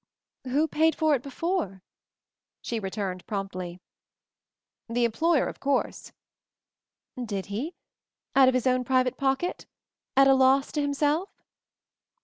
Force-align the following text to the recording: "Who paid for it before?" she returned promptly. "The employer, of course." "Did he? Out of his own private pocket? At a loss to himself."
"Who 0.45 0.67
paid 0.67 0.95
for 0.95 1.13
it 1.13 1.21
before?" 1.21 1.83
she 2.59 2.79
returned 2.79 3.27
promptly. 3.27 3.79
"The 4.89 5.05
employer, 5.05 5.45
of 5.45 5.59
course." 5.59 6.11
"Did 7.23 7.45
he? 7.53 7.75
Out 8.35 8.47
of 8.47 8.55
his 8.55 8.65
own 8.65 8.83
private 8.83 9.15
pocket? 9.15 9.67
At 10.17 10.27
a 10.27 10.33
loss 10.33 10.71
to 10.71 10.81
himself." 10.81 11.29